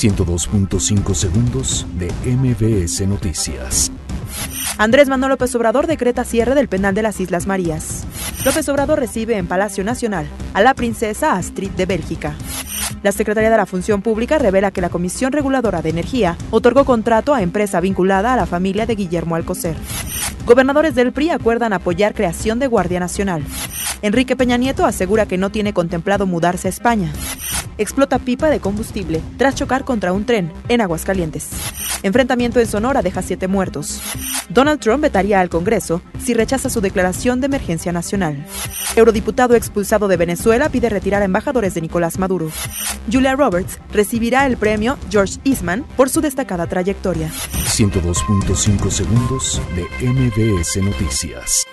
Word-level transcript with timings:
102.5 0.00 1.14
segundos 1.14 1.86
de 1.98 2.10
MBS 2.24 3.06
Noticias. 3.06 3.92
Andrés 4.78 5.10
Manuel 5.10 5.32
López 5.32 5.54
Obrador 5.54 5.86
decreta 5.86 6.24
cierre 6.24 6.54
del 6.54 6.68
penal 6.68 6.94
de 6.94 7.02
las 7.02 7.20
Islas 7.20 7.46
Marías. 7.46 8.06
López 8.46 8.66
Obrador 8.70 8.98
recibe 8.98 9.36
en 9.36 9.46
Palacio 9.46 9.84
Nacional 9.84 10.26
a 10.54 10.62
la 10.62 10.72
princesa 10.72 11.34
Astrid 11.34 11.72
de 11.72 11.84
Bélgica. 11.84 12.34
La 13.02 13.12
Secretaría 13.12 13.50
de 13.50 13.58
la 13.58 13.66
Función 13.66 14.00
Pública 14.00 14.38
revela 14.38 14.70
que 14.70 14.80
la 14.80 14.88
Comisión 14.88 15.32
Reguladora 15.32 15.82
de 15.82 15.90
Energía 15.90 16.38
otorgó 16.50 16.86
contrato 16.86 17.34
a 17.34 17.42
empresa 17.42 17.78
vinculada 17.80 18.32
a 18.32 18.36
la 18.36 18.46
familia 18.46 18.86
de 18.86 18.94
Guillermo 18.94 19.36
Alcocer. 19.36 19.76
Gobernadores 20.46 20.94
del 20.94 21.12
PRI 21.12 21.28
acuerdan 21.28 21.74
apoyar 21.74 22.14
creación 22.14 22.58
de 22.58 22.68
Guardia 22.68 23.00
Nacional. 23.00 23.44
Enrique 24.00 24.34
Peña 24.34 24.56
Nieto 24.56 24.86
asegura 24.86 25.26
que 25.26 25.36
no 25.36 25.50
tiene 25.50 25.74
contemplado 25.74 26.24
mudarse 26.24 26.68
a 26.68 26.70
España. 26.70 27.12
Explota 27.80 28.18
pipa 28.18 28.50
de 28.50 28.60
combustible 28.60 29.22
tras 29.38 29.54
chocar 29.54 29.86
contra 29.86 30.12
un 30.12 30.26
tren 30.26 30.52
en 30.68 30.82
Aguascalientes. 30.82 31.48
Enfrentamiento 32.02 32.60
en 32.60 32.66
Sonora 32.66 33.00
deja 33.00 33.22
siete 33.22 33.48
muertos. 33.48 34.02
Donald 34.50 34.80
Trump 34.80 35.00
vetaría 35.00 35.40
al 35.40 35.48
Congreso 35.48 36.02
si 36.22 36.34
rechaza 36.34 36.68
su 36.68 36.82
declaración 36.82 37.40
de 37.40 37.46
emergencia 37.46 37.90
nacional. 37.90 38.44
Eurodiputado 38.96 39.54
expulsado 39.54 40.08
de 40.08 40.18
Venezuela 40.18 40.68
pide 40.68 40.90
retirar 40.90 41.22
a 41.22 41.24
embajadores 41.24 41.72
de 41.72 41.80
Nicolás 41.80 42.18
Maduro. 42.18 42.50
Julia 43.10 43.34
Roberts 43.34 43.78
recibirá 43.94 44.44
el 44.44 44.58
premio 44.58 44.98
George 45.10 45.38
Eastman 45.44 45.86
por 45.96 46.10
su 46.10 46.20
destacada 46.20 46.66
trayectoria. 46.66 47.30
102.5 47.30 48.90
segundos 48.90 49.62
de 49.74 50.06
MBS 50.06 50.82
Noticias. 50.82 51.66